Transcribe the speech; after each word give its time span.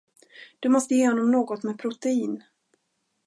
Du 0.59 0.69
måste 0.69 0.95
ge 0.95 1.07
honom 1.07 1.31
något 1.31 1.63
med 1.63 1.79
protein. 1.79 2.43